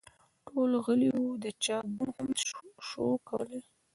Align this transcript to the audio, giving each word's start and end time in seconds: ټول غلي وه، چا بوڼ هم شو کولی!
ټول 0.47 0.71
غلي 0.85 1.09
وه، 1.13 1.33
چا 1.63 1.77
بوڼ 1.95 2.07
هم 2.17 2.29
شو 2.87 3.07
کولی! 3.29 3.61